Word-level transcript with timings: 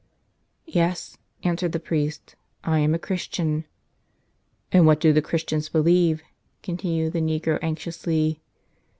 "Yes," 0.65 1.15
answered 1.43 1.73
the 1.73 1.79
priest, 1.79 2.35
"I 2.63 2.79
am 2.79 2.95
a 2.95 2.97
Christian." 2.97 3.65
"And 4.71 4.87
what 4.87 4.99
do 4.99 5.13
the 5.13 5.21
Christians 5.21 5.69
believe?" 5.69 6.23
continued 6.63 7.13
the 7.13 7.21
negro 7.21 7.59
anxiously. 7.61 8.41